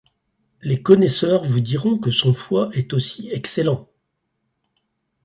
Les 0.63 0.81
connaisseurs 0.81 1.43
vous 1.43 1.59
diront 1.59 1.99
que 1.99 2.09
son 2.09 2.33
foie 2.33 2.71
est 2.73 2.95
aussi 2.95 3.29
excellent. 3.29 3.87